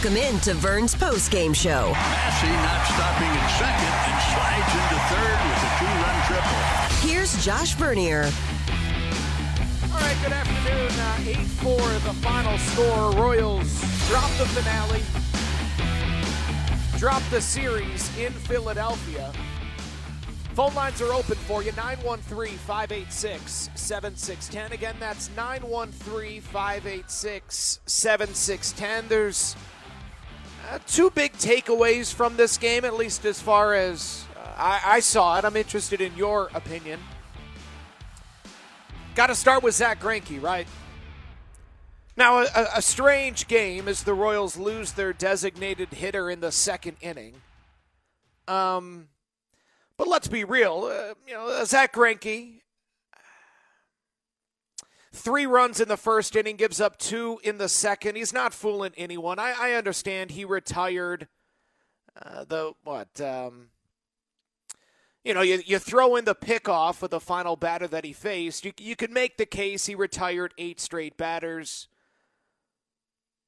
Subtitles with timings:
[0.00, 1.90] Welcome in to Vern's post game show.
[1.90, 6.62] Massey not stopping at second and slides into third with a two run triple.
[7.08, 8.30] Here's Josh Vernier.
[9.92, 10.92] All right, good afternoon.
[11.00, 13.10] Uh, 8 4 the final score.
[13.20, 15.02] Royals drop the finale,
[16.96, 19.32] drop the series in Philadelphia.
[20.54, 24.70] Phone lines are open for you 913 586 7610.
[24.70, 29.08] Again, that's 913 586 7610.
[29.08, 29.56] There's
[30.70, 35.00] uh, two big takeaways from this game, at least as far as uh, I, I
[35.00, 35.44] saw it.
[35.44, 37.00] I'm interested in your opinion.
[39.14, 40.66] Got to start with Zack Greinke, right?
[42.16, 46.96] Now, a, a, strange game as the Royals lose their designated hitter in the second
[47.00, 47.34] inning.
[48.48, 49.08] Um,
[49.96, 50.90] but let's be real.
[50.92, 52.60] Uh, you know, Zack Greinke,
[55.18, 58.16] three runs in the first inning, gives up two in the second.
[58.16, 59.38] He's not fooling anyone.
[59.38, 61.28] I, I understand he retired.
[62.20, 63.20] Uh, the what?
[63.20, 63.68] Um,
[65.24, 68.64] you know, you, you throw in the pickoff with the final batter that he faced.
[68.64, 71.88] You, you could make the case he retired eight straight batters.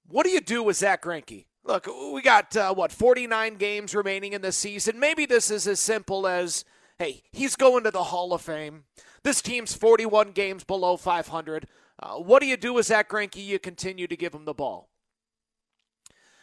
[0.06, 1.46] What do you do with Zack Greinke?
[1.64, 4.98] Look, we got, uh, what, 49 games remaining in the season.
[4.98, 6.64] Maybe this is as simple as
[7.00, 8.84] hey, he's going to the Hall of Fame.
[9.24, 11.66] This team's 41 games below 500.
[11.98, 13.42] Uh, what do you do with Zack Greinke?
[13.42, 14.90] You continue to give him the ball.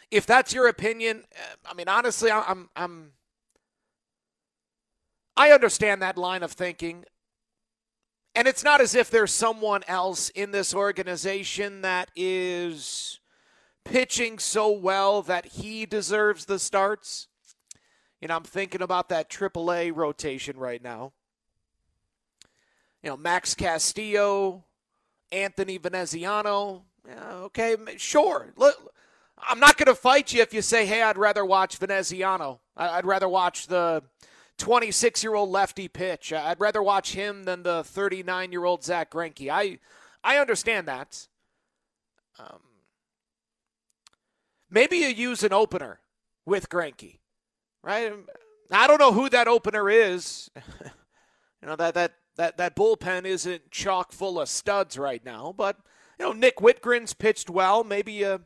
[0.10, 3.12] If that's your opinion, uh, I mean, honestly, I'm, I'm,
[5.36, 7.06] I understand that line of thinking.
[8.34, 13.20] And it's not as if there's someone else in this organization that is
[13.86, 17.28] pitching so well that he deserves the starts.
[18.22, 21.14] You know, I'm thinking about that AAA rotation right now.
[23.04, 24.64] You know, Max Castillo,
[25.32, 26.84] Anthony Veneziano.
[27.08, 28.54] Yeah, okay, sure.
[28.58, 28.94] Look,
[29.38, 32.60] I'm not going to fight you if you say, hey, I'd rather watch Veneziano.
[32.76, 34.04] I'd rather watch the
[34.58, 36.34] 26 year old lefty pitch.
[36.34, 39.50] I'd rather watch him than the 39 year old Zack Greinke.
[39.50, 39.80] I,
[40.24, 41.28] I understand that.
[42.40, 42.60] Um,
[44.70, 46.00] Maybe you use an opener
[46.46, 47.20] with Greinke,
[47.84, 48.12] right?
[48.12, 48.26] Um,
[48.72, 50.50] I don't know who that opener is.
[50.56, 55.78] you know that that that that bullpen isn't chock full of studs right now, but
[56.20, 57.84] you know Nick Wittgren's pitched well.
[57.84, 58.42] Maybe you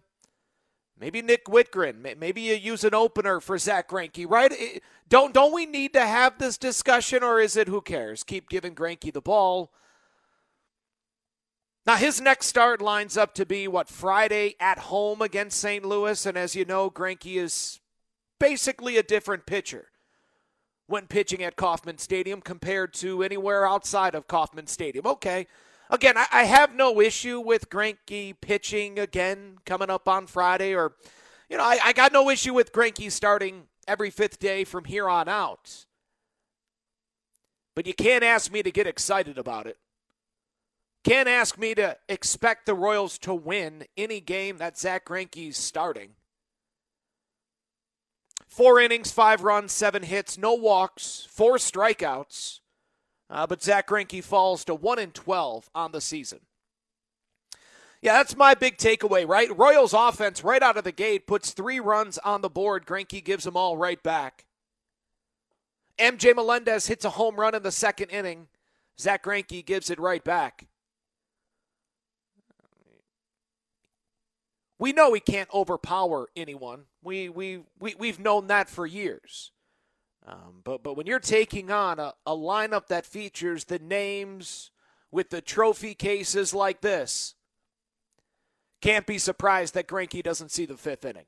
[0.99, 2.17] maybe Nick Wittgren.
[2.17, 4.81] Maybe you use an opener for Zack Greinke, right?
[5.09, 8.23] Don't don't we need to have this discussion, or is it who cares?
[8.23, 9.71] Keep giving Greinke the ball.
[11.85, 15.83] Now, his next start lines up to be what Friday at home against St.
[15.83, 17.79] Louis, and as you know, Greinke is
[18.41, 19.89] basically a different pitcher
[20.87, 25.05] when pitching at Kauffman Stadium compared to anywhere outside of Kauffman Stadium.
[25.05, 25.45] Okay,
[25.91, 30.93] again, I, I have no issue with Greinke pitching again coming up on Friday, or
[31.49, 35.07] you know, I, I got no issue with Greinke starting every fifth day from here
[35.07, 35.85] on out.
[37.75, 39.77] But you can't ask me to get excited about it.
[41.03, 46.15] Can't ask me to expect the Royals to win any game that Zack Greinke's starting.
[48.51, 52.59] Four innings, five runs, seven hits, no walks, four strikeouts.
[53.29, 56.41] Uh, but Zack Greinke falls to 1 and 12 on the season.
[58.01, 59.57] Yeah, that's my big takeaway, right?
[59.57, 62.85] Royals offense right out of the gate puts three runs on the board.
[62.85, 64.45] Greinke gives them all right back.
[65.97, 68.47] MJ Melendez hits a home run in the second inning.
[68.99, 70.67] Zack Greinke gives it right back.
[74.81, 76.85] We know he can't overpower anyone.
[77.03, 79.51] We we, we we've known that for years.
[80.25, 84.71] Um, but but when you're taking on a, a lineup that features the names
[85.11, 87.35] with the trophy cases like this,
[88.81, 91.25] can't be surprised that Greinke doesn't see the fifth inning.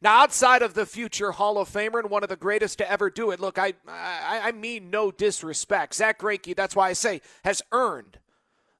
[0.00, 3.10] Now, outside of the future Hall of Famer and one of the greatest to ever
[3.10, 5.94] do it, look, I I, I mean no disrespect.
[5.94, 8.20] Zack Greinke, that's why I say, has earned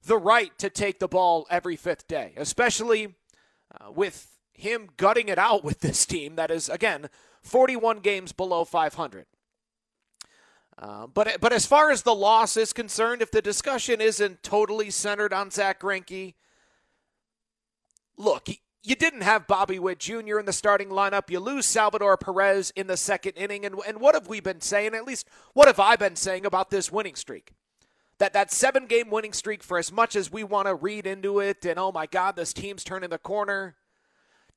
[0.05, 3.17] the right to take the ball every fifth day, especially
[3.81, 7.09] uh, with him gutting it out with this team that is, again,
[7.43, 9.27] 41 games below 500.
[10.79, 14.91] Uh, but but as far as the loss is concerned, if the discussion isn't totally
[14.91, 16.35] centered on Zack Greinke,
[18.17, 18.49] look,
[18.83, 20.39] you didn't have Bobby Witt Jr.
[20.39, 21.31] in the starting lineup.
[21.31, 24.95] You lose Salvador Perez in the second inning, and and what have we been saying?
[24.95, 27.53] At least what have I been saying about this winning streak?
[28.23, 31.41] That that seven game winning streak, for as much as we want to read into
[31.41, 33.75] it, and oh my God, this team's turning the corner.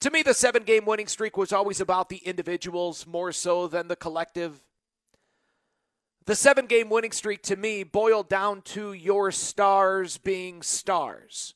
[0.01, 3.87] To me, the seven game winning streak was always about the individuals more so than
[3.87, 4.61] the collective.
[6.27, 11.55] The seven game winning streak to me boiled down to your stars being stars,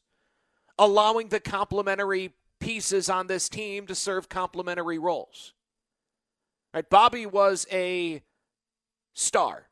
[0.79, 5.53] allowing the complementary pieces on this team to serve complementary roles.
[6.73, 8.23] Right, Bobby was a
[9.13, 9.68] star.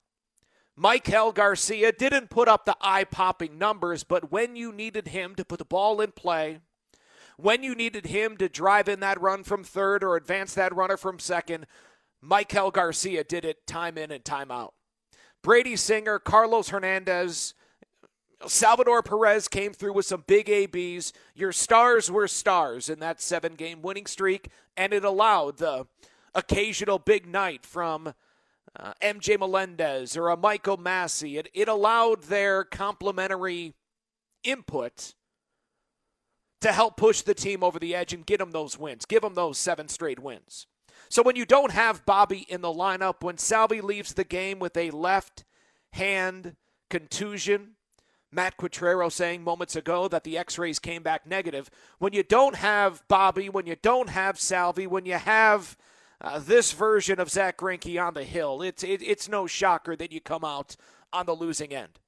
[0.79, 5.45] Maikel Garcia didn't put up the eye popping numbers, but when you needed him to
[5.45, 6.59] put the ball in play,
[7.37, 10.97] when you needed him to drive in that run from third or advance that runner
[10.97, 11.65] from second,
[12.23, 14.73] Maikel Garcia did it time in and time out.
[15.43, 17.53] Brady Singer, Carlos Hernandez,
[18.45, 21.11] Salvador Perez came through with some big ABs.
[21.33, 25.87] Your stars were stars in that seven game winning streak, and it allowed the
[26.35, 28.13] occasional big night from
[28.79, 31.37] uh, MJ Melendez or a Michael Massey.
[31.37, 33.73] It, it allowed their complementary
[34.43, 35.13] input
[36.61, 39.35] to help push the team over the edge and get them those wins, give them
[39.35, 40.67] those seven straight wins.
[41.09, 44.75] So when you don't have Bobby in the lineup, when Salvy leaves the game with
[44.75, 45.45] a left
[45.93, 46.55] hand
[46.89, 47.75] contusion,
[48.31, 51.69] Matt Quatraro saying moments ago that the x rays came back negative.
[51.99, 55.77] When you don't have Bobby, when you don't have Salvy, when you have
[56.21, 60.11] uh, this version of Zack Greinke on the hill, it's, it, it's no shocker that
[60.11, 60.75] you come out
[61.13, 61.99] on the losing end.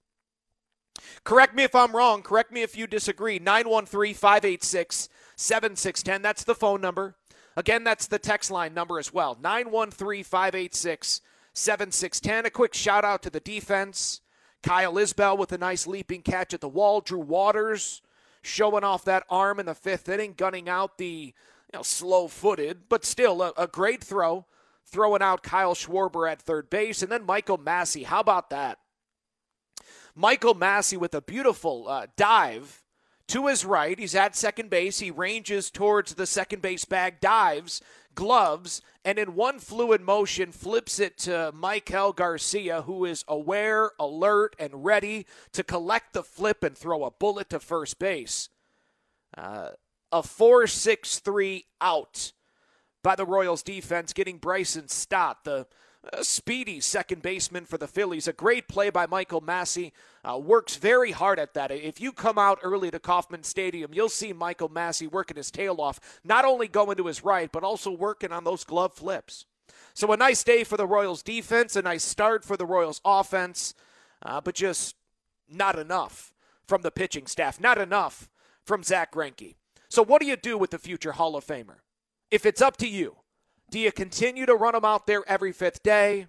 [1.24, 2.22] Correct me if I'm wrong.
[2.22, 3.40] Correct me if you disagree.
[3.40, 6.22] 913 586 7610.
[6.22, 7.16] That's the phone number.
[7.56, 11.22] Again, that's the text line number as well 913 586
[11.54, 12.46] 7610.
[12.46, 14.22] A quick shout out to the defense.
[14.62, 17.02] Kyle Isbel with a nice leaping catch at the wall.
[17.02, 18.02] Drew Waters
[18.42, 21.34] showing off that arm in the fifth inning, gunning out the
[21.72, 24.46] you know, slow footed, but still a, a, great throw,
[24.86, 27.04] throwing out Kyle Schwarber at third base.
[27.04, 28.04] And then Michael Massey.
[28.04, 28.80] How about that?
[30.16, 32.84] Michael Massey with a beautiful uh, dive
[33.28, 33.98] to his right.
[33.98, 35.00] He's at second base.
[35.00, 37.82] He ranges towards the second base bag, dives,
[38.16, 44.56] gloves, and in one fluid motion flips it to Maikel Garcia, who is aware, alert,
[44.60, 48.50] and ready to collect the flip and throw a bullet to first base.
[49.38, 49.70] Uh,
[50.12, 52.34] a 4 6 3 out
[53.04, 55.68] by the Royals defense, getting Bryson Stott, the
[56.14, 58.28] a speedy second baseman for the Phillies.
[58.28, 59.94] A great play by Michael Massey.
[60.24, 61.72] Uh, works very hard at that.
[61.72, 65.80] If you come out early to Kauffman Stadium, you'll see Michael Massey working his tail
[65.80, 69.46] off, not only going to his right, but also working on those glove flips.
[69.94, 73.74] So a nice day for the Royals defense, a nice start for the Royals offense,
[74.22, 74.96] uh, but just
[75.50, 76.34] not enough
[76.68, 78.30] from the pitching staff, not enough
[78.66, 79.56] from Zack Greinke.
[79.90, 81.78] So what do you do with the future Hall of Famer?
[82.30, 83.18] If it's up to you,
[83.72, 86.28] do you continue to run them out there every fifth day?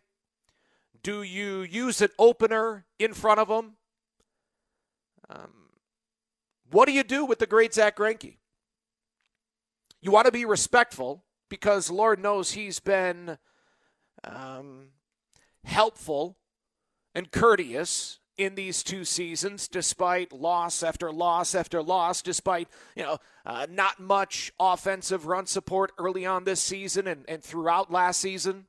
[1.03, 3.77] Do you use an opener in front of them?
[5.29, 5.53] Um,
[6.71, 8.37] what do you do with the great Zack Greinke?
[10.03, 13.39] You want to be respectful because Lord knows he's been
[14.25, 14.89] um,
[15.65, 16.37] helpful
[17.15, 23.19] and courteous in these two seasons, despite loss after loss after loss, despite you know
[23.45, 28.67] uh, not much offensive run support early on this season and, and throughout last season.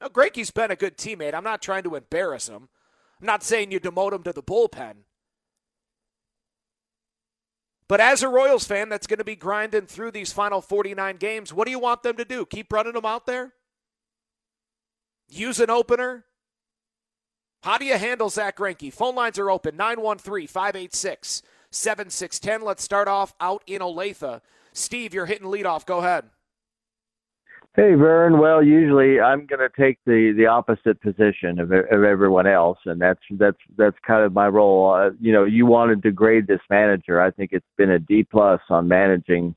[0.00, 1.34] Now, Greinke's been a good teammate.
[1.34, 2.70] I'm not trying to embarrass him.
[3.20, 4.94] I'm not saying you demote him to the bullpen.
[7.86, 11.52] But as a Royals fan that's going to be grinding through these final 49 games,
[11.52, 12.46] what do you want them to do?
[12.46, 13.52] Keep running them out there?
[15.28, 16.24] Use an opener?
[17.62, 18.92] How do you handle Zack Greinke?
[18.92, 22.66] Phone lines are open 913 586 7610.
[22.66, 24.40] Let's start off out in Olathe.
[24.72, 25.84] Steve, you're hitting leadoff.
[25.84, 26.24] Go ahead.
[27.76, 28.38] Hey, Vern.
[28.38, 33.00] Well, usually I'm going to take the the opposite position of, of everyone else, and
[33.00, 34.92] that's that's that's kind of my role.
[34.92, 37.20] Uh, you know, you wanted to grade this manager.
[37.20, 39.54] I think it's been a D plus on managing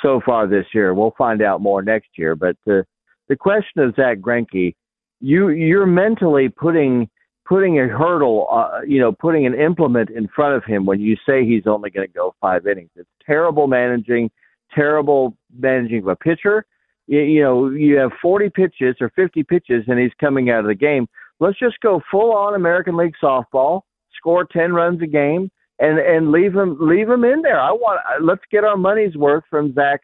[0.00, 0.94] so far this year.
[0.94, 2.36] We'll find out more next year.
[2.36, 2.86] But the
[3.28, 4.76] the question of Zack Greinke,
[5.20, 7.08] you you're mentally putting
[7.46, 11.16] putting a hurdle, uh, you know, putting an implement in front of him when you
[11.26, 12.90] say he's only going to go five innings.
[12.96, 14.30] It's terrible managing,
[14.74, 16.66] terrible managing of a pitcher.
[17.06, 20.66] You, you know, you have 40 pitches or 50 pitches and he's coming out of
[20.66, 21.06] the game.
[21.38, 23.82] Let's just go full on American League softball,
[24.16, 27.60] score 10 runs a game, and and leave him leave him in there.
[27.60, 30.00] I want let's get our money's worth from Zack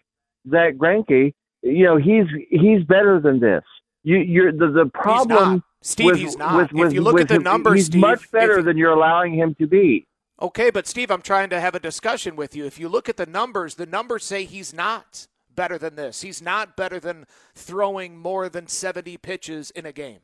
[0.51, 1.33] Zack Greinke.
[1.63, 3.63] You know, he's he's better than this.
[4.03, 5.63] You, you're the the problem.
[5.83, 6.57] Steve, with, he's not.
[6.57, 8.93] With, with, if you look at the numbers, he's Steve, much better you, than you're
[8.93, 10.07] allowing him to be.
[10.41, 12.65] Okay, but Steve, I'm trying to have a discussion with you.
[12.65, 16.23] If you look at the numbers, the numbers say he's not better than this.
[16.23, 20.21] He's not better than throwing more than 70 pitches in a game.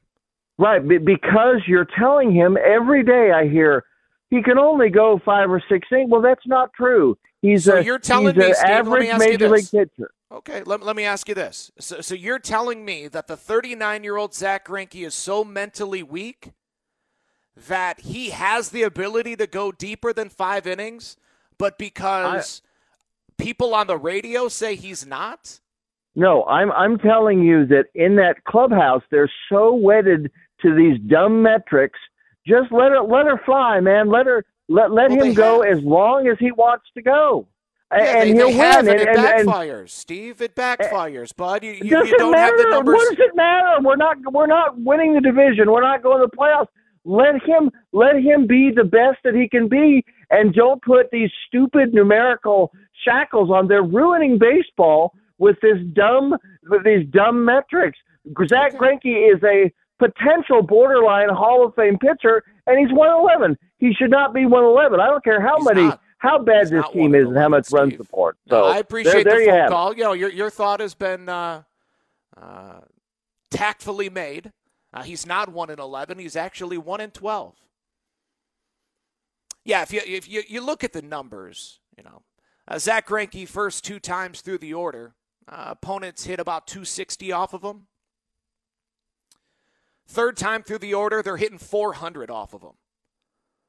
[0.58, 3.30] Right, because you're telling him every day.
[3.30, 3.84] I hear
[4.30, 6.10] he can only go five or six innings.
[6.10, 7.16] Well, that's not true.
[7.42, 10.10] He's so a you're telling me, an Steve, average major league pitcher.
[10.30, 11.70] Okay, let, let me ask you this.
[11.78, 16.02] So, so you're telling me that the 39 year old Zack Greinke is so mentally
[16.02, 16.52] weak
[17.66, 21.16] that he has the ability to go deeper than five innings,
[21.58, 25.60] but because I, people on the radio say he's not?
[26.14, 30.30] No, I'm I'm telling you that in that clubhouse they're so wedded
[30.62, 31.98] to these dumb metrics.
[32.46, 34.08] Just let her let her fly, man.
[34.10, 35.78] Let her let let well, him go have.
[35.78, 37.46] as long as he wants to go.
[37.90, 38.98] Yeah, and they, he'll they have, win.
[38.98, 40.42] And, and, it backfires, and, Steve.
[40.42, 41.64] It eh, backfires, bud.
[41.64, 42.56] You, you, you don't matter.
[42.56, 42.94] have the numbers.
[42.94, 43.82] What does it matter?
[43.82, 45.70] We're not we're not winning the division.
[45.70, 46.68] We're not going to the playoffs.
[47.04, 51.30] Let him let him be the best that he can be, and don't put these
[51.46, 52.70] stupid numerical
[53.04, 53.68] shackles on.
[53.68, 56.36] They're ruining baseball with this dumb
[56.68, 57.98] with these dumb metrics.
[58.48, 58.98] Zack okay.
[58.98, 63.56] Greinke is a potential borderline Hall of Fame pitcher, and he's 111.
[63.78, 65.00] He should not be 111.
[65.00, 66.00] I don't care how he's many not.
[66.18, 67.78] how bad this team is and how much Steve.
[67.78, 68.36] run support.
[68.48, 69.96] So I appreciate there, there the phone have call.
[69.96, 71.62] You know, your your thought has been uh,
[72.40, 72.80] uh,
[73.50, 74.52] tactfully made.
[74.92, 76.18] Uh, he's not one in eleven.
[76.18, 77.54] He's actually one in twelve.
[79.64, 82.22] Yeah, if you if you, you look at the numbers, you know,
[82.66, 85.14] uh, Zack Greinke first two times through the order,
[85.46, 87.86] uh, opponents hit about 260 off of him.
[90.08, 92.74] Third time through the order, they're hitting 400 off of them.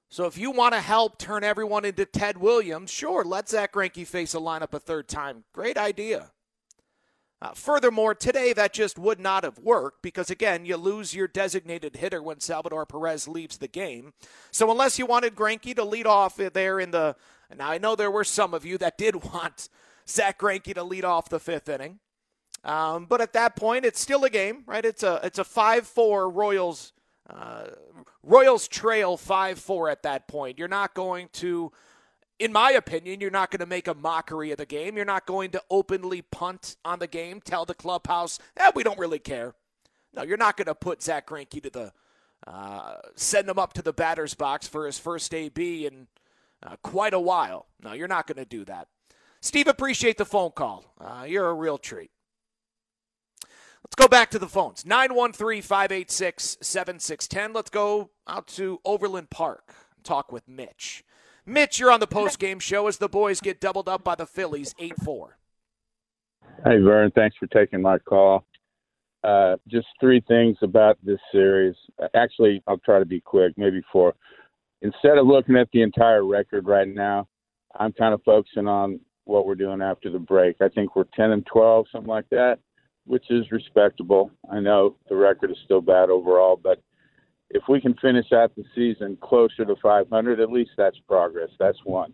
[0.09, 4.07] So if you want to help turn everyone into Ted Williams, sure, let Zack Greinke
[4.07, 5.43] face a lineup a third time.
[5.53, 6.31] Great idea.
[7.41, 11.95] Uh, furthermore, today that just would not have worked because, again, you lose your designated
[11.97, 14.13] hitter when Salvador Perez leaves the game.
[14.51, 17.15] So unless you wanted Greinke to lead off there in the
[17.55, 19.69] now I know there were some of you that did want
[20.07, 21.99] Zack Greinke to lead off the fifth inning,
[22.63, 24.85] um, but at that point it's still a game, right?
[24.85, 26.93] It's a it's a five four Royals
[27.29, 27.67] uh,
[28.23, 30.57] Royals trail five four at that point.
[30.57, 31.71] You're not going to
[32.39, 34.95] in my opinion, you're not going to make a mockery of the game.
[34.95, 38.97] You're not going to openly punt on the game, tell the clubhouse, eh, we don't
[38.97, 39.55] really care.
[40.13, 41.93] No, you're not going to put Zack Greinke to the,
[42.47, 46.07] uh, send him up to the batter's box for his first AB in
[46.63, 47.67] uh, quite a while.
[47.83, 48.87] No, you're not going to do that.
[49.41, 50.93] Steve, appreciate the phone call.
[50.99, 52.11] Uh, you're a real treat.
[53.83, 57.53] Let's go back to the phones 913 586 7610.
[57.53, 61.03] Let's go out to Overland Park talk with Mitch.
[61.45, 64.25] Mitch, you're on the post game show as the boys get doubled up by the
[64.25, 65.37] Phillies 8 4.
[66.65, 67.11] Hey, Vern.
[67.15, 68.45] Thanks for taking my call.
[69.23, 71.75] Uh, just three things about this series.
[72.15, 74.13] Actually, I'll try to be quick, maybe four.
[74.81, 77.27] Instead of looking at the entire record right now,
[77.77, 80.57] I'm kind of focusing on what we're doing after the break.
[80.61, 82.59] I think we're 10 and 12, something like that,
[83.09, 84.29] which is respectable.
[84.51, 86.79] I know the record is still bad overall, but
[87.49, 91.49] if we can finish out the season closer to 500, at least that's progress.
[91.57, 92.13] That's one.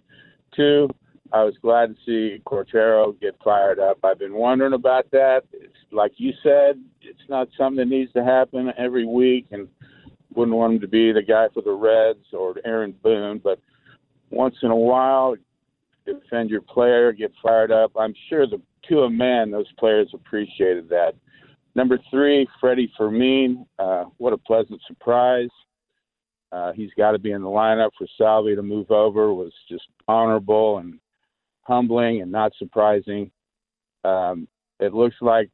[0.56, 0.88] Two,
[1.34, 3.98] I was glad to see Quatraro get fired up.
[4.06, 5.42] I've been wondering about that.
[5.52, 9.68] It's like you said, it's not something that needs to happen every week, and
[10.34, 13.60] wouldn't want him to be the guy for the Reds or Aaron Boone, but
[14.30, 15.36] once in a while,
[16.06, 17.92] defend your player, get fired up.
[18.00, 21.14] I'm sure the to a man, those players appreciated that.
[21.76, 23.66] Number three, Freddie Fermin.
[23.78, 25.50] Uh, what a pleasant surprise.
[26.52, 29.34] Uh, he's got to be in the lineup for Salvy to move over.
[29.34, 31.00] Was just honorable and
[31.62, 33.30] humbling and not surprising.
[34.06, 34.48] Um,
[34.80, 35.50] it looks like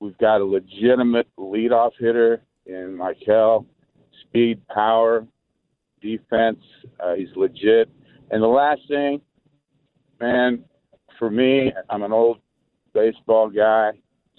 [0.00, 3.64] we've got a legitimate leadoff hitter in Maikel.
[4.22, 5.26] Speed, power,
[6.02, 6.60] defense.
[7.00, 7.88] Uh, he's legit.
[8.30, 9.22] And the last thing,
[10.20, 10.64] man,
[11.18, 12.38] for me, I'm an old
[12.92, 13.92] baseball guy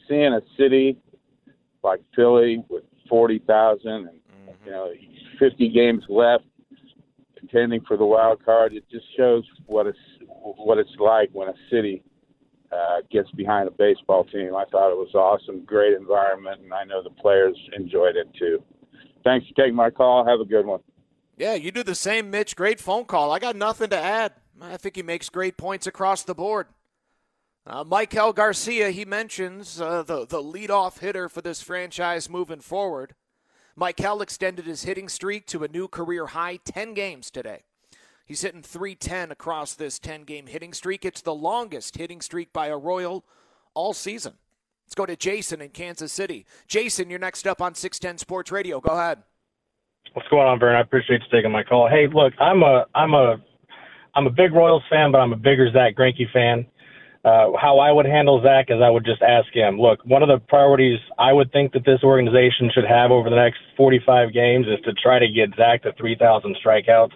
[0.08, 0.98] seeing a city
[1.84, 4.66] like Philly with 40,000 and mm-hmm.
[4.66, 4.92] you know
[5.40, 6.44] 50 games left
[7.50, 11.54] contending for the wild card, it just shows what it's what it's like when a
[11.70, 12.04] city
[12.72, 14.56] uh, gets behind a baseball team.
[14.56, 18.64] I thought it was awesome, great environment, and I know the players enjoyed it too.
[19.24, 20.26] Thanks for taking my call.
[20.26, 20.82] Have a good one.
[21.38, 22.56] Yeah, you do the same, Mitch.
[22.56, 23.32] Great phone call.
[23.32, 24.34] I got nothing to add.
[24.62, 26.68] I think he makes great points across the board.
[27.70, 33.14] Uh, Maikel Garcia, he mentions uh, the, the leadoff hitter for this franchise moving forward.
[33.80, 37.62] Maikel extended his hitting streak to a new career high 10 games today.
[38.26, 41.06] He's hitting 310 across this 10 game hitting streak.
[41.06, 43.24] It's the longest hitting streak by a Royal
[43.76, 44.34] all season.
[44.88, 46.48] Let's go to Jason in Kansas City.
[46.68, 48.82] Jason, you're next up on 610 Sports Radio.
[48.82, 49.20] Go ahead.
[50.14, 50.76] What's going on, Vern?
[50.76, 51.88] I appreciate you taking my call.
[51.88, 53.38] Hey, look, I'm a I'm a
[54.16, 56.66] I'm a big Royals fan, but I'm a bigger Zack Greinke fan.
[57.26, 60.30] Uh, how I would handle Zack is I would just ask him, look, one of
[60.30, 64.68] the priorities I would think that this organization should have over the next 45 games
[64.68, 67.12] is to try to get Zack to 3,000 strikeouts.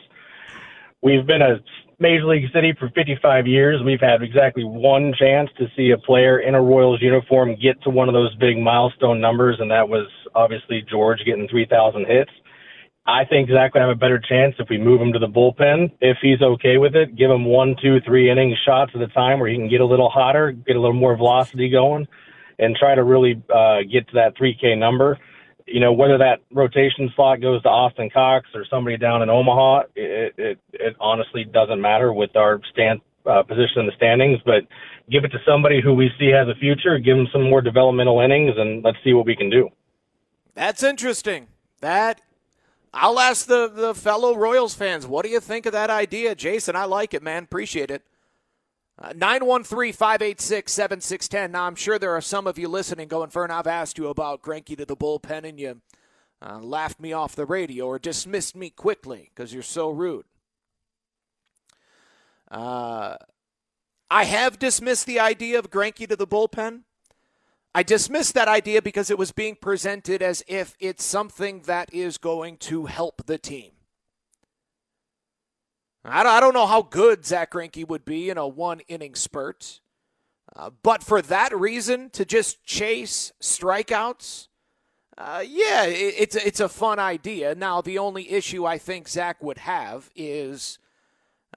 [1.01, 1.59] We've been a
[1.99, 3.81] Major League City for 55 years.
[3.81, 7.89] We've had exactly one chance to see a player in a Royals uniform get to
[7.89, 12.31] one of those big milestone numbers, and that was obviously George getting 3,000 hits.
[13.05, 15.91] I think Zack would have a better chance if we move him to the bullpen.
[15.99, 19.39] If he's okay with it, give him one, two, three inning shots at a time
[19.39, 22.07] where he can get a little hotter, get a little more velocity going,
[22.59, 25.19] and try to really uh, get to that 3K number.
[25.67, 29.83] You know, whether that rotation slot goes to Austin Cox or somebody down in Omaha,
[29.95, 34.39] it, it, it honestly doesn't matter with our stand uh, position in the standings.
[34.45, 34.63] But
[35.11, 36.99] give it to somebody who we see has a future.
[36.99, 39.69] Give him some more developmental innings, and let's see what we can do.
[40.53, 41.47] That's interesting.
[41.81, 42.21] That
[42.93, 46.35] I'll ask the, the fellow Royals fans, what do you think of that idea?
[46.35, 47.43] Jason, I like it, man.
[47.43, 48.03] Appreciate it.
[48.99, 51.51] Uh, 913 586 7610.
[51.51, 54.43] Now, I'm sure there are some of you listening going, Vern, I've asked you about
[54.43, 55.81] Greinke to the bullpen, and you
[56.45, 60.25] uh, laughed me off the radio or dismissed me quickly because you're so rude.
[62.51, 63.17] Uh,
[64.11, 66.81] I have dismissed the idea of Greinke to the bullpen.
[67.75, 72.17] I dismissed that idea because it was being presented as if it's something that is
[72.17, 73.71] going to help the team.
[76.05, 79.79] I don't know how good Zack Greinke would be in a one inning spurt.
[80.55, 84.49] Uh, but for that reason, to just chase strikeouts,
[85.17, 87.55] uh, yeah, it, it's, it's a fun idea.
[87.55, 90.77] Now, the only issue I think Zack would have is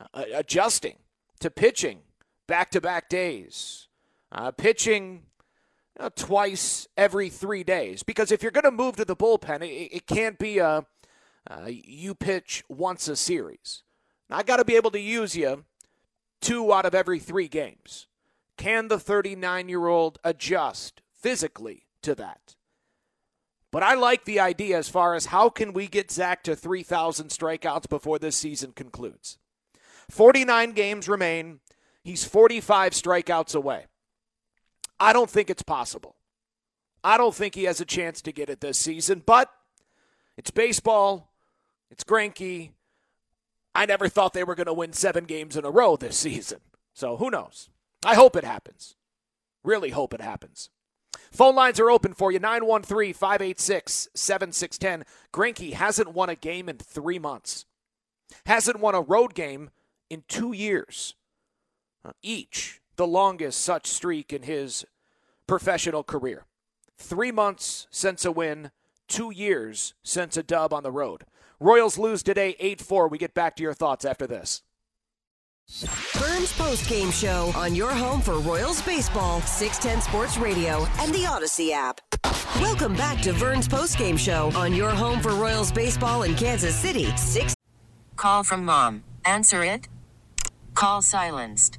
[0.01, 0.97] uh, adjusting
[1.41, 2.01] to pitching
[2.47, 3.89] back to back days.
[4.31, 4.51] Uh,
[5.97, 8.03] pitching uh, twice every three days.
[8.03, 10.87] Because if you're going to move to the bullpen, it, it can't be a
[11.49, 13.83] uh, you pitch once a series.
[14.29, 15.65] Now, I got to be able to use you
[16.41, 18.09] two out of every three games.
[18.57, 22.57] Can the 39 year old adjust physically to that?
[23.71, 27.29] But I like the idea as far as how can we get Zack to 3,000
[27.29, 29.39] strikeouts before this season concludes.
[30.11, 31.61] 49 games remain.
[32.03, 33.87] He's 45 strikeouts away.
[34.99, 36.17] I don't think it's possible.
[37.05, 39.51] I don't think he has a chance to get it this season, but
[40.37, 41.33] it's baseball.
[41.91, 42.71] It's Greinke.
[43.75, 46.61] I never thought they were going to win seven games in a row this season.
[46.95, 47.69] So who knows?
[48.05, 48.97] I hope it happens.
[49.63, 50.71] Really hope it happens.
[51.31, 55.05] Phone lines are open for you 913 586 7610.
[55.33, 57.67] Greinke hasn't won a game in three months,
[58.47, 59.71] hasn't won a road game
[60.09, 61.15] in two years.
[62.05, 64.85] Uh, each the longest such streak in his
[65.47, 66.45] professional career.
[66.99, 68.71] Three months since a win,
[69.09, 71.25] two years since a dub on the road.
[71.61, 73.09] Royals lose today 8 4.
[73.09, 74.63] We get back to your thoughts after this.
[75.69, 81.25] Vern's Post Game Show on your home for Royals Baseball, 610 Sports Radio, and the
[81.25, 82.01] Audacy app.
[82.61, 86.75] Welcome back to Vern's Post Game Show on your home for Royals Baseball in Kansas
[86.77, 87.15] City.
[87.17, 87.55] Six.
[88.15, 89.03] Call from mom.
[89.25, 89.89] Answer it.
[90.75, 91.79] Call silenced.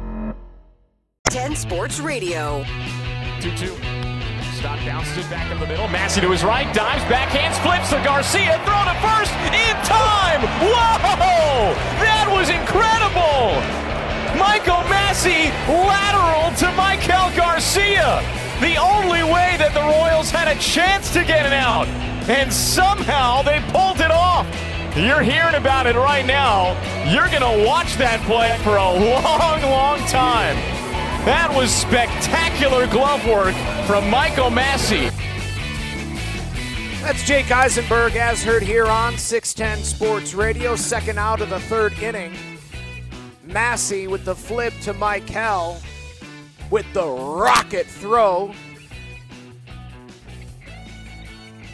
[1.29, 2.65] 10 Sports Radio.
[3.39, 3.67] 2 2.
[4.59, 5.87] Stott bounces it back in the middle.
[5.87, 10.41] Massey to his right, dives, backhands, flips to Garcia, throw to first in time.
[10.59, 11.71] Whoa!
[12.03, 13.63] That was incredible!
[14.37, 18.19] Michael Massey lateral to Maikel Garcia.
[18.59, 21.87] The only way that the Royals had a chance to get it out.
[22.27, 24.45] And somehow they pulled it off.
[24.97, 26.75] You're hearing about it right now.
[27.09, 30.81] You're going to watch that play for a long, long time.
[31.25, 33.53] That was spectacular glove work
[33.85, 35.09] from Michael Massey.
[37.01, 40.75] That's Jake Eisenberg, as heard here on 610 Sports Radio.
[40.75, 42.33] Second out of the third inning.
[43.43, 45.79] Massey with the flip to Maikel
[46.71, 48.51] with the rocket throw.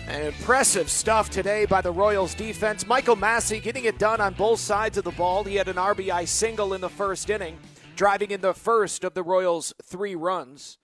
[0.10, 2.86] And impressive stuff today by the Royals defense.
[2.86, 5.46] Michael Massey getting it done on both sides of the ball.
[5.46, 7.58] He had an RBI single in the first inning,
[7.98, 10.78] driving in the first of the Royals' three runs.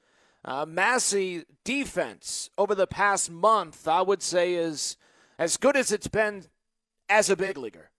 [0.44, 4.98] Uh, Massey defense over the past month, I would say, is
[5.40, 6.46] as good as it's been
[7.08, 7.92] as a big leaguer.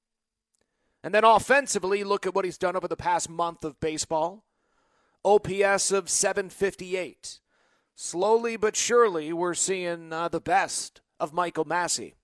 [1.03, 4.44] And then offensively, look at what he's done over the past month of baseball.
[5.24, 7.40] OPS of 758.
[7.94, 12.14] Slowly but surely, we're seeing uh, the best of Michael Massey.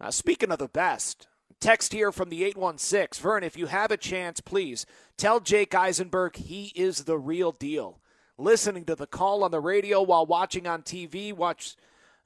[0.00, 1.28] Uh, speaking of the best,
[1.60, 3.22] text here from the 816.
[3.22, 8.00] Vern, if you have a chance, please tell Jake Eisenberg he is the real deal.
[8.38, 11.76] Listening to the call on the radio while watching on TV, watch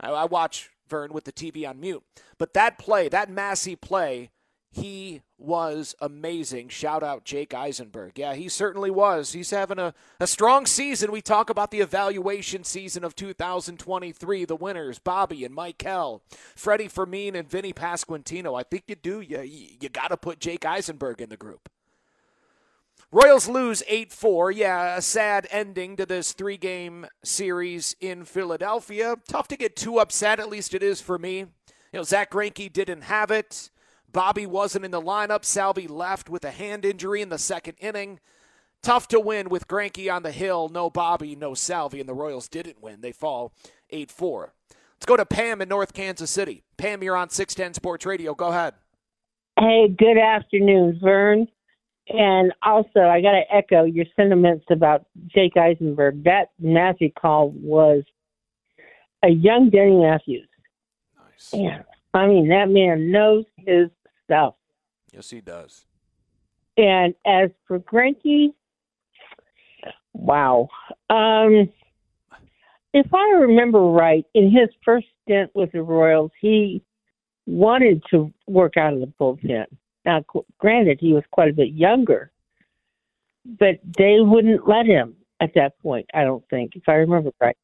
[0.00, 2.02] I watch Vern with the TV on mute.
[2.38, 4.30] But that play, that Massey play,
[4.70, 6.68] he was amazing.
[6.68, 8.18] Shout out Jake Eisenberg.
[8.18, 9.32] Yeah, he certainly was.
[9.32, 11.10] He's having a, a strong season.
[11.10, 14.44] We talk about the evaluation season of 2023.
[14.44, 16.20] The winners, Bobby and Maikel,
[16.54, 18.58] Freddie Fermin and Vinny Pasquantino.
[18.58, 19.20] I think you do.
[19.20, 21.68] You, you got to put Jake Eisenberg in the group.
[23.12, 24.52] Royals lose 8 4.
[24.52, 29.16] Yeah, a sad ending to this three game series in Philadelphia.
[29.26, 31.38] Tough to get too upset, at least it is for me.
[31.38, 31.46] You
[31.94, 33.70] know, Zack Greinke didn't have it.
[34.12, 35.44] Bobby wasn't in the lineup.
[35.44, 38.20] Salvy left with a hand injury in the second inning.
[38.82, 40.70] Tough to win with Greinke on the hill.
[40.72, 43.02] No Bobby, no Salvy, and the Royals didn't win.
[43.02, 43.52] They fall
[43.90, 44.54] 8 4.
[44.70, 46.62] Let's go to Pam in North Kansas City.
[46.76, 48.34] Pam, you're on 610 Sports Radio.
[48.34, 48.74] Go ahead.
[49.58, 51.46] Hey, good afternoon, Vern.
[52.08, 56.24] And also, I got to echo your sentiments about Jake Eisenberg.
[56.24, 58.02] That Massey call was
[59.22, 60.48] a young Denny Matthews.
[61.16, 61.52] Nice.
[61.52, 63.90] And I mean, that man knows his
[64.30, 64.54] stuff.
[65.12, 65.86] Yes, he does.
[66.76, 68.52] And as for Greinke,
[70.12, 70.68] wow.
[71.08, 71.68] Um,
[72.94, 76.82] if I remember right, in his first stint with the Royals, he
[77.46, 79.66] wanted to work out of the bullpen.
[80.04, 80.24] Now,
[80.58, 82.30] granted, he was quite a bit younger,
[83.44, 87.56] but they wouldn't let him at that point, I don't think, if I remember right.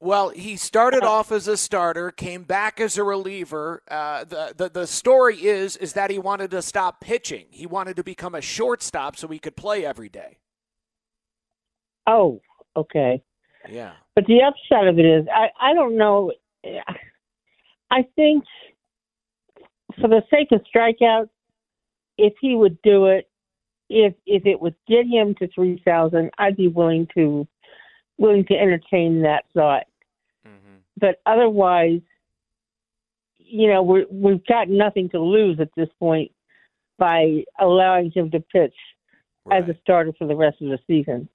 [0.00, 3.82] Well, he started off as a starter, came back as a reliever.
[3.90, 7.46] Uh, the, the the story is is that he wanted to stop pitching.
[7.50, 10.38] He wanted to become a shortstop so he could play every day.
[12.06, 12.40] Oh,
[12.76, 13.22] okay.
[13.68, 13.92] Yeah.
[14.14, 16.32] But the upshot of it is, I I don't know.
[17.90, 18.44] I think
[20.00, 21.28] for the sake of strikeouts,
[22.18, 23.28] if he would do it,
[23.88, 27.48] if if it would get him to three thousand, I'd be willing to
[28.18, 29.84] willing to entertain that thought.
[30.46, 30.76] Mm-hmm.
[30.98, 32.00] But otherwise,
[33.38, 36.32] you know, we're, we've got nothing to lose at this point
[36.98, 38.74] by allowing him to pitch
[39.44, 39.62] right.
[39.62, 41.28] as a starter for the rest of the season.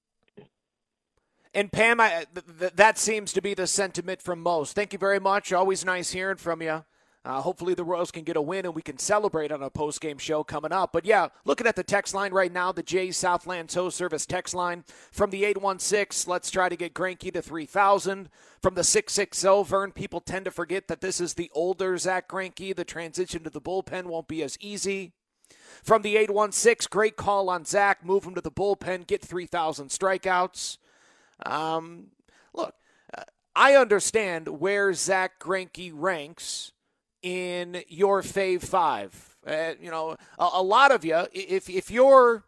[1.56, 4.74] And Pam, I, th- th- that seems to be the sentiment from most.
[4.74, 5.54] Thank you very much.
[5.54, 6.84] Always nice hearing from you.
[7.26, 10.18] Uh, hopefully the Royals can get a win and we can celebrate on a post-game
[10.18, 10.92] show coming up.
[10.92, 14.54] But yeah, looking at the text line right now, the Jays Southland Tow Service text
[14.54, 16.30] line from the 816.
[16.30, 18.30] Let's try to get Greinke to 3,000.
[18.62, 22.76] From the 660, Vern, people tend to forget that this is the older Zack Greinke.
[22.76, 25.14] The transition to the bullpen won't be as easy.
[25.82, 28.06] From the 816, great call on Zack.
[28.06, 30.78] Move him to the bullpen, get 3,000 strikeouts.
[31.46, 32.08] Um,
[32.54, 32.76] look,
[33.18, 33.24] uh,
[33.56, 36.74] I understand where Zack Greinke ranks
[37.24, 39.36] in your fave five.
[39.48, 42.44] Uh, you know, a, a, lot of you, if if you're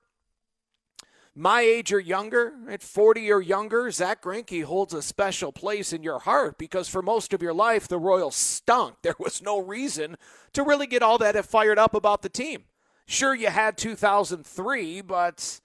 [1.33, 6.03] my age or younger, at 40 or younger, Zack Greinke holds a special place in
[6.03, 8.95] your heart because for most of your life, the Royals stunk.
[9.01, 10.17] There was no reason
[10.53, 12.63] to really get all that fired up about the team.
[13.05, 15.59] Sure, you had 2003, but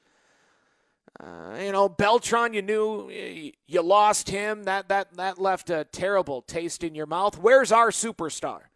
[1.23, 2.53] uh, you know Beltran.
[2.53, 4.65] You knew you lost him.
[4.65, 7.39] That that that left a terrible taste in your mouth.
[7.39, 8.70] Where's our superstar?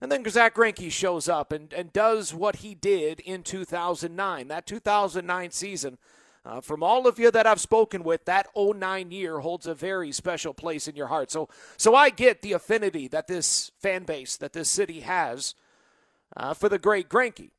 [0.00, 4.48] And then Zack Greinke shows up and, and does what he did in 2009.
[4.48, 5.98] That 2009 season,
[6.44, 10.10] uh, from all of you that I've spoken with, that 09 year holds a very
[10.10, 11.30] special place in your heart.
[11.30, 15.54] So, so I get the affinity that this fan base, that this city has
[16.34, 17.50] uh, for the great Greinke.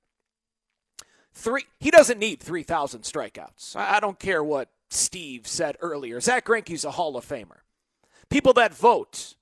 [1.34, 3.76] Three, he doesn't need 3,000 strikeouts.
[3.76, 6.20] I, I don't care what Steve said earlier.
[6.20, 7.60] Zack Greinke's a Hall of Famer.
[8.30, 9.36] People that vote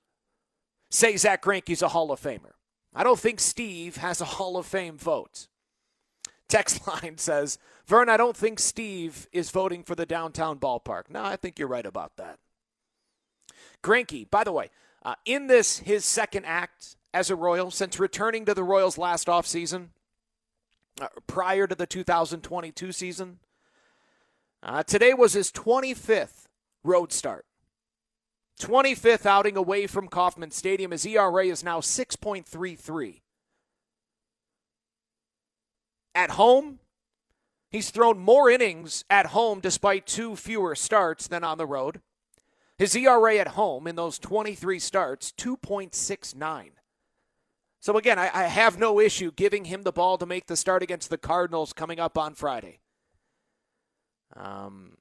[0.90, 2.52] say Zack Greinke's a Hall of Famer.
[2.94, 5.48] I don't think Steve has a Hall of Fame vote.
[6.48, 11.10] Text line says, Vern, I don't think Steve is voting for the downtown ballpark.
[11.10, 12.38] No, I think you're right about that.
[13.82, 14.70] Greinke, by the way,
[15.04, 19.26] uh, in this, his second act as a Royal, since returning to the Royals last
[19.26, 19.88] offseason,
[21.00, 23.38] uh, prior to the 2022 season,
[24.62, 26.46] uh, today was his 25th
[26.84, 27.46] road start.
[28.60, 30.90] 25th outing away from Kauffman Stadium.
[30.90, 33.20] His ERA is now 6.33.
[36.14, 36.80] At home,
[37.70, 42.00] he's thrown more innings at home despite two fewer starts than on the road.
[42.78, 46.70] His ERA at home in those 23 starts, 2.69.
[47.80, 50.82] So again, I, I, have no issue giving him the ball to make the start
[50.82, 52.80] against the Cardinals coming up on Friday.
[54.36, 54.96] Um,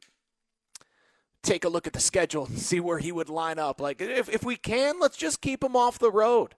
[1.44, 3.80] take a look at the schedule and see where he would line up.
[3.80, 6.56] Like, if, if we can, let's just keep him off the road.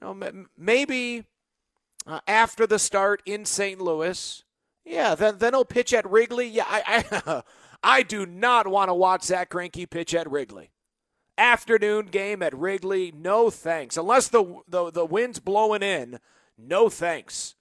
[0.00, 1.24] You know, maybe
[2.06, 3.80] uh, after the start in St.
[3.80, 4.42] Louis,
[4.84, 6.48] yeah, then then he'll pitch at Wrigley.
[6.48, 7.42] Yeah, I I,
[7.82, 10.70] I do not want to watch Zack Greinke pitch at Wrigley.
[11.36, 13.96] Afternoon game at Wrigley, no thanks.
[13.96, 16.18] Unless the the the wind's blowing in,
[16.58, 17.54] no thanks.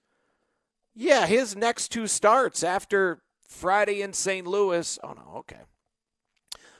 [0.95, 4.45] Yeah, his next two starts after Friday in St.
[4.45, 4.99] Louis.
[5.03, 5.61] Oh no, okay.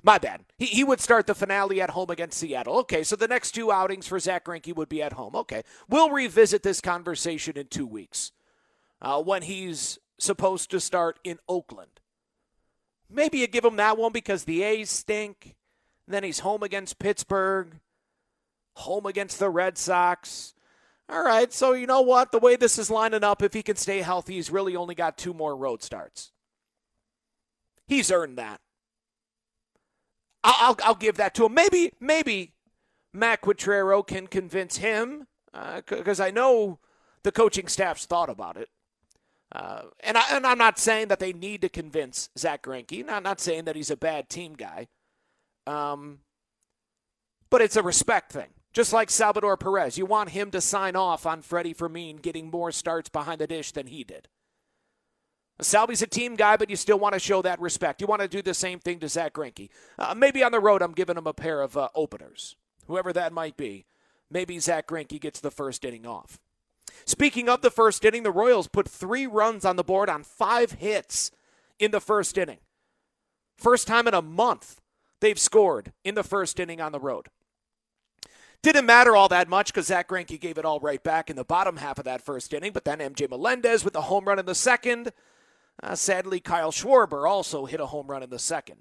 [0.04, 0.42] My bad.
[0.58, 2.78] He, he would start the finale at home against Seattle.
[2.80, 5.36] Okay, so the next two outings for Zack Greinke would be at home.
[5.36, 8.34] Okay, we'll revisit this conversation in two weeks
[9.02, 12.02] uh, when he's supposed to start in Oakland.
[13.10, 15.56] Maybe you give him that one because the A's stink.
[16.06, 17.80] Then he's home against Pittsburgh,
[18.74, 20.54] home against the Red Sox.
[21.08, 22.32] All right, so you know what?
[22.34, 25.18] The way this is lining up, if he can stay healthy, he's really only got
[25.18, 26.32] two more road starts.
[27.88, 28.60] He's earned that.
[30.44, 31.54] I'll, I'll, I'll give that to him.
[31.54, 32.54] Maybe, maybe
[33.14, 35.28] Matt Quatraro can convince him
[35.88, 36.80] because uh, I know
[37.24, 38.70] the coaching staff's thought about it.
[39.52, 43.06] Uh, and, I, and I'm not saying that they need to convince Zack Greinke.
[43.06, 44.88] Not not saying that he's a bad team guy.
[45.68, 46.20] Um,
[47.52, 48.50] but it's a respect thing.
[48.74, 52.72] Just like Salvador Perez, you want him to sign off on Freddie Fermin getting more
[52.72, 54.28] starts behind the dish than he did.
[55.62, 58.02] Salvy's a team guy, but you still want to show that respect.
[58.02, 59.70] You want to do the same thing to Zack Greinke.
[59.98, 62.56] Uh, maybe on the road, I'm giving him a pair of uh, openers,
[62.88, 63.86] whoever that might be.
[64.32, 66.40] Maybe Zack Greinke gets the first inning off.
[67.06, 70.74] Speaking of the first inning, the Royals put three runs on the board on five
[70.74, 71.32] hits
[71.80, 72.60] in the first inning.
[73.58, 74.82] First time in a month
[75.20, 77.28] they've scored in the first inning on the road.
[78.62, 81.44] Didn't matter all that much because Zack Greinke gave it all right back in the
[81.44, 84.46] bottom half of that first inning, but then MJ Melendez with the home run in
[84.46, 85.12] the second
[85.82, 88.78] uh, sadly, Kyle Schwarber also hit a home run in the second.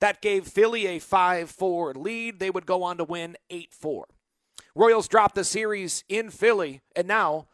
[0.00, 2.38] That gave Philly a 5 4 lead.
[2.38, 4.06] They would go on to win 8 4.
[4.74, 7.46] Royals dropped the series in Philly and now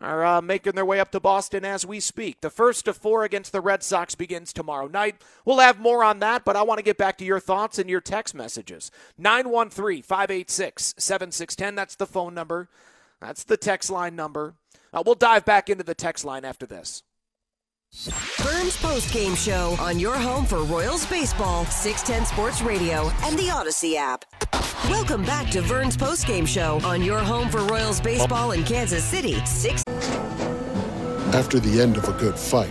[0.00, 2.40] are uh, making their way up to Boston as we speak.
[2.40, 5.22] The first of four against the Red Sox begins tomorrow night.
[5.44, 7.88] We'll have more on that, but I want to get back to your thoughts and
[7.88, 8.90] your text messages.
[9.16, 11.74] 913 586 7610.
[11.74, 12.68] That's the phone number.
[13.20, 14.54] That's the text line number.
[14.92, 17.02] Uh, we'll dive back into the text line after this.
[17.96, 23.48] Vern's Post Game Show on your home for Royals baseball, 610 Sports Radio, and the
[23.48, 24.24] Audacy app.
[24.90, 29.02] Welcome back to Vern's Post Game Show on your home for Royals baseball in Kansas
[29.02, 29.44] City.
[29.46, 29.82] Six.
[31.32, 32.70] After the end of a good fight,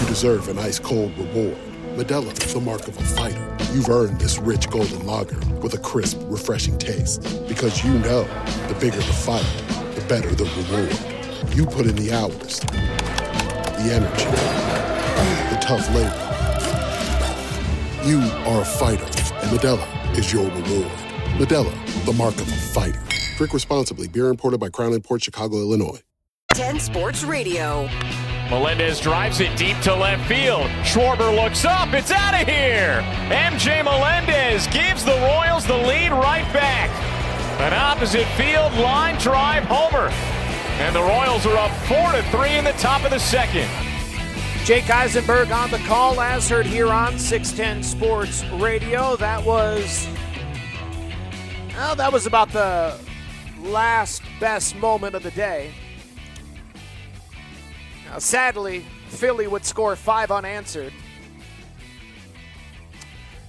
[0.00, 1.56] you deserve an ice cold reward.
[1.94, 3.56] Modelo is the mark of a fighter.
[3.72, 7.22] You've earned this rich golden lager with a crisp, refreshing taste.
[7.46, 8.24] Because you know,
[8.68, 9.46] the bigger the fight,
[9.94, 11.56] the better the reward.
[11.56, 12.60] You put in the hours
[13.82, 14.24] the energy,
[15.54, 16.26] the tough labor.
[18.06, 20.90] You are a fighter, and Modelo is your reward.
[21.38, 23.00] Modelo, the mark of a fighter.
[23.36, 24.08] Drink responsibly.
[24.08, 26.00] Beer imported by Crown Port Chicago, Illinois.
[26.54, 27.88] 10 Sports Radio.
[28.50, 30.66] Melendez drives it deep to left field.
[30.82, 31.94] Schwarber looks up.
[31.94, 33.00] It's out of here.
[33.30, 36.90] MJ Melendez gives the Royals the lead right back.
[37.60, 40.10] An opposite field line drive homer.
[40.80, 43.68] And the Royals are up 4 to 3 in the top of the second.
[44.64, 49.14] Jake Eisenberg on the call, as heard here on 610 Sports Radio.
[49.16, 50.08] That was.
[51.74, 52.98] Well, that was about the
[53.60, 55.70] last best moment of the day.
[58.06, 60.94] Now, sadly, Philly would score five unanswered.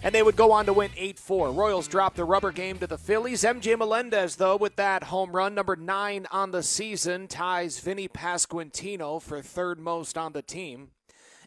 [0.03, 1.51] And they would go on to win 8 4.
[1.51, 3.43] Royals dropped the rubber game to the Phillies.
[3.43, 9.21] MJ Melendez, though, with that home run, number nine on the season, ties Vinny Pasquantino
[9.21, 10.89] for third most on the team.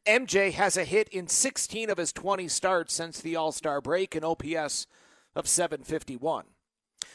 [0.07, 4.15] MJ has a hit in 16 of his 20 starts since the All Star break,
[4.15, 4.87] an OPS
[5.35, 6.45] of 751.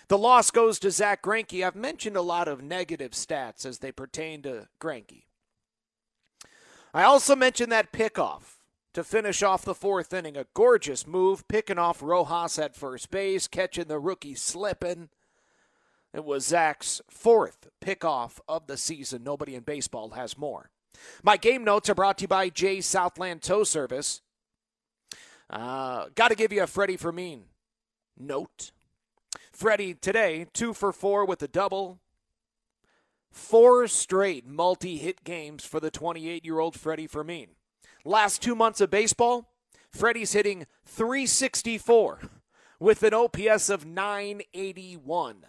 [0.09, 1.65] The loss goes to Zack Greinke.
[1.65, 5.23] I've mentioned a lot of negative stats as they pertain to Greinke.
[6.93, 8.58] I also mentioned that pickoff
[8.93, 10.37] to finish off the fourth inning.
[10.37, 15.09] A gorgeous move, picking off Rojas at first base, catching the rookie slipping.
[16.13, 19.23] It was Zack's fourth pickoff of the season.
[19.23, 20.71] Nobody in baseball has more.
[21.23, 24.21] My game notes are brought to you by Jay Southland Tow Service.
[25.49, 27.43] Uh, Got to give you a Freddie Fermin
[28.17, 28.71] note.
[29.51, 31.99] Freddie today, two for four with a double.
[33.31, 37.49] Four straight multi hit games for the 28 year old Freddie Fermin.
[38.09, 39.51] Last two months of baseball,
[39.91, 42.21] Freddie's hitting 364
[42.79, 45.45] with an OPS of 981.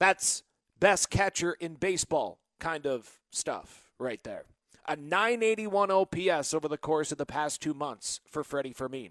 [0.00, 0.42] That's
[0.80, 4.42] best catcher in baseball kind of stuff right there.
[4.88, 9.10] A 981 OPS over the course of the past two months for Freddie Fermin.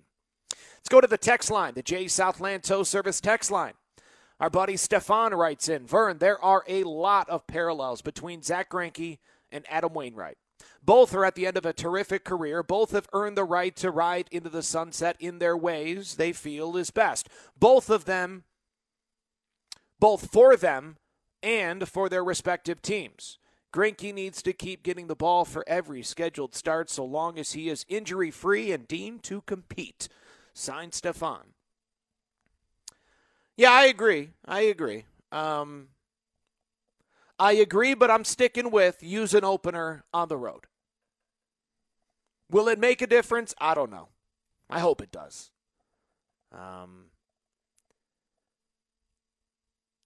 [0.52, 3.76] Let's go to the text line, the J Southland Tow Service text line.
[4.42, 9.20] Our buddy Stefan writes in Vern, there are a lot of parallels between Zack Greinke
[9.54, 10.38] and Adam Wainwright.
[10.86, 12.62] Both are at the end of a terrific career.
[12.62, 16.76] Both have earned the right to ride into the sunset in their ways they feel
[16.76, 17.30] is best.
[17.58, 18.44] Both of them,
[20.00, 20.98] both for them
[21.42, 23.38] and for their respective teams.
[23.74, 27.70] Greinke needs to keep getting the ball for every scheduled start so long as he
[27.70, 30.10] is injury free and deemed to compete.
[30.54, 31.54] Signed Stefan.
[33.56, 34.32] Yeah, I agree.
[34.46, 35.06] I agree.
[35.32, 35.88] Um,
[37.40, 40.66] I agree, but I'm sticking with use an opener on the road.
[42.54, 43.56] Will it make a difference?
[43.60, 44.10] I don't know.
[44.70, 45.50] I hope it does.
[46.52, 47.06] Um,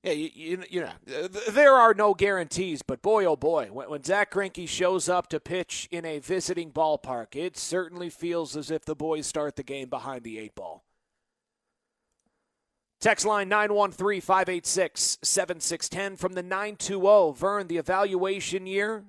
[0.02, 4.04] yeah, you, you, you know, there are no guarantees, but boy, oh boy, when, when
[4.04, 8.86] Zack Greinke shows up to pitch in a visiting ballpark, it certainly feels as if
[8.86, 10.86] the boys start the game behind the eight ball.
[13.02, 17.34] Text line 913 586 7610 from the 920.
[17.34, 19.04] Vern, the evaluation year,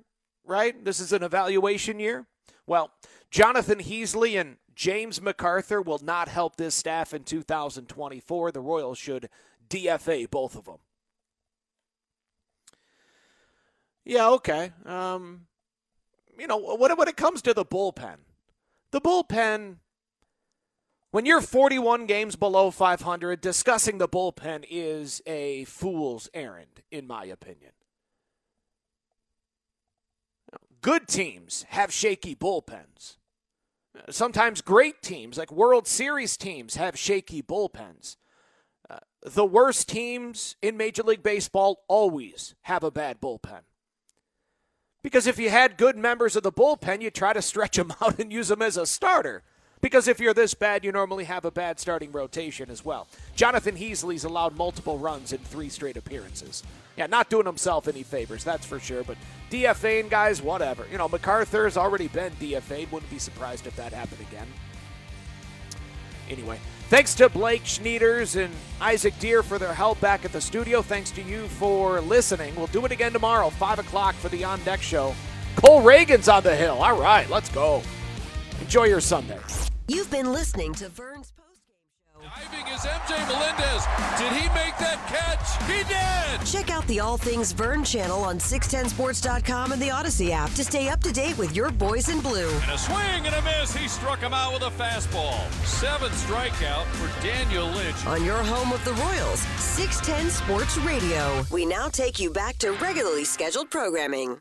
[0.45, 0.85] right?
[0.85, 2.27] This is an evaluation year?
[2.69, 2.91] Well,
[3.31, 8.53] Jonathan Heasley and James MacArthur will not help this staff in 2024.
[8.53, 9.29] The Royals should
[9.69, 10.79] DFA both of them.
[14.05, 14.73] Yeah, okay.
[14.87, 15.47] Um,
[16.39, 18.17] you know, when, when it comes to the bullpen,
[18.91, 19.77] the bullpen,
[21.11, 27.25] when you're 41 games below 500, discussing the bullpen is a fool's errand, in my
[27.25, 27.73] opinion.
[30.81, 33.17] Good teams have shaky bullpens.
[34.11, 38.17] Sometimes great teams, like World Series teams, have shaky bullpens.
[38.89, 43.63] Uh, the worst teams in Major League Baseball always have a bad bullpen.
[45.03, 48.19] Because if you had good members of the bullpen, you try to stretch them out
[48.19, 49.43] and use them as a starter.
[49.81, 53.07] Because if you're this bad, you normally have a bad starting rotation as well.
[53.37, 56.63] Jonathan Heasley's allowed multiple runs in three straight appearances.
[56.99, 59.05] Yeah, not doing himself any favors, that's for sure.
[59.05, 59.17] But
[59.53, 60.85] DFAing guys, whatever.
[60.91, 62.91] You know, MacArthur's already been DFA'd.
[62.91, 64.49] Wouldn't be surprised if that happened again.
[66.29, 66.59] Anyway,
[66.89, 70.83] thanks to Blake Schneiders and Isaac Deer for their help back at the studio.
[70.83, 72.55] Thanks to you for listening.
[72.57, 75.15] We'll do it again tomorrow, 5 o'clock for the On Deck Show.
[75.55, 76.83] Cole Ragans on the hill.
[76.83, 77.81] All right, let's go.
[78.61, 79.39] Enjoy your Sunday.
[79.87, 81.33] You've been listening to Vern's
[82.39, 83.85] Diving is MJ Melendez.
[84.19, 85.59] Did he make that catch?
[85.67, 86.47] He did!
[86.47, 90.89] Check out the All Things Vern channel on 610sports.com and the Audacy app to stay
[90.89, 92.49] up to date with your boys in blue.
[92.49, 93.75] And a swing and a miss.
[93.75, 95.51] He struck him out with a fastball.
[95.65, 98.07] Seventh strikeout for Daniel Lynch.
[98.07, 101.45] On your home of the Royals, 610 Sports Radio.
[101.51, 104.41] We now take you back to regularly scheduled programming.